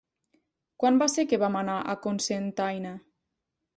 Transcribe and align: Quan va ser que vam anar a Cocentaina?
Quan 0.83 0.95
va 1.03 1.07
ser 1.15 1.25
que 1.33 1.39
vam 1.43 1.57
anar 1.61 1.77
a 1.83 1.97
Cocentaina? 2.07 2.95